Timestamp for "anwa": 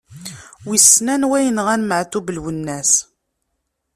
1.13-1.37